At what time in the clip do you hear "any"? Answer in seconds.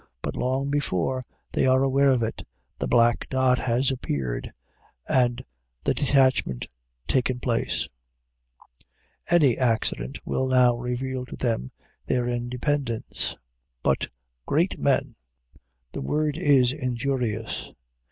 9.29-9.59